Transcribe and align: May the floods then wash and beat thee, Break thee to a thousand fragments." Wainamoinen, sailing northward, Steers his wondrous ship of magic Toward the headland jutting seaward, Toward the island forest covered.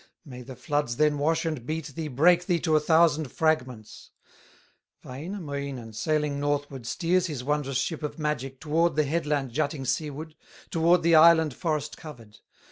May 0.25 0.41
the 0.41 0.55
floods 0.55 0.95
then 0.95 1.19
wash 1.19 1.45
and 1.45 1.63
beat 1.63 1.85
thee, 1.93 2.07
Break 2.07 2.47
thee 2.47 2.59
to 2.61 2.75
a 2.75 2.79
thousand 2.79 3.31
fragments." 3.31 4.09
Wainamoinen, 5.03 5.93
sailing 5.93 6.39
northward, 6.39 6.87
Steers 6.87 7.27
his 7.27 7.43
wondrous 7.43 7.77
ship 7.77 8.01
of 8.01 8.17
magic 8.17 8.59
Toward 8.59 8.95
the 8.95 9.03
headland 9.03 9.51
jutting 9.51 9.85
seaward, 9.85 10.33
Toward 10.71 11.03
the 11.03 11.13
island 11.13 11.53
forest 11.53 11.97
covered. 11.97 12.39